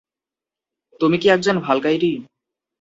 তুমি 1.01 1.17
কি 1.17 1.27
একজন 1.29 1.55
ভালকাইরি? 1.59 2.11